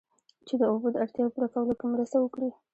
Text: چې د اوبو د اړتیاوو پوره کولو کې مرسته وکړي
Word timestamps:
چې 0.47 0.53
د 0.61 0.63
اوبو 0.71 0.87
د 0.91 0.95
اړتیاوو 1.03 1.33
پوره 1.35 1.47
کولو 1.53 1.73
کې 1.79 1.85
مرسته 1.93 2.17
وکړي 2.21 2.49